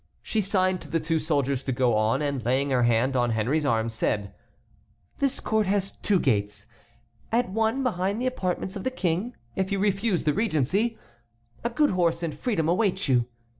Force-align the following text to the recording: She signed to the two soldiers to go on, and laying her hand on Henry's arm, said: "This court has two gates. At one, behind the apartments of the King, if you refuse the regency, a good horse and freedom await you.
She 0.23 0.41
signed 0.41 0.81
to 0.81 0.89
the 0.89 0.99
two 0.99 1.19
soldiers 1.19 1.61
to 1.61 1.71
go 1.71 1.95
on, 1.95 2.23
and 2.23 2.43
laying 2.43 2.71
her 2.71 2.81
hand 2.81 3.15
on 3.15 3.29
Henry's 3.29 3.67
arm, 3.67 3.87
said: 3.87 4.33
"This 5.19 5.39
court 5.39 5.67
has 5.67 5.91
two 5.91 6.19
gates. 6.19 6.65
At 7.31 7.49
one, 7.51 7.83
behind 7.83 8.19
the 8.19 8.25
apartments 8.25 8.75
of 8.75 8.83
the 8.83 8.89
King, 8.89 9.35
if 9.55 9.71
you 9.71 9.77
refuse 9.77 10.23
the 10.23 10.33
regency, 10.33 10.97
a 11.63 11.69
good 11.69 11.91
horse 11.91 12.23
and 12.23 12.33
freedom 12.33 12.67
await 12.67 13.07
you. 13.07 13.27